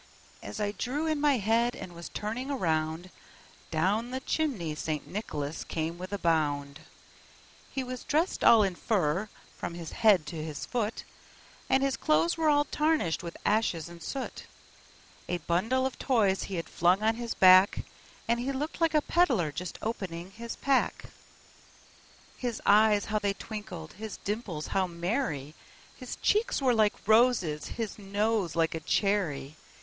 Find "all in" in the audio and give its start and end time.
8.43-8.73